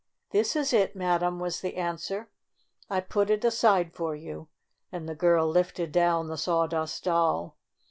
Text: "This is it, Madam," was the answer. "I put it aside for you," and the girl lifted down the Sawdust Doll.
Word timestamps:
"This 0.31 0.55
is 0.55 0.73
it, 0.73 0.95
Madam," 0.95 1.39
was 1.39 1.61
the 1.61 1.75
answer. 1.77 2.31
"I 2.89 3.01
put 3.01 3.29
it 3.29 3.45
aside 3.45 3.93
for 3.93 4.15
you," 4.15 4.47
and 4.91 5.07
the 5.07 5.13
girl 5.13 5.47
lifted 5.47 5.91
down 5.91 6.25
the 6.27 6.39
Sawdust 6.39 7.03
Doll. 7.03 7.55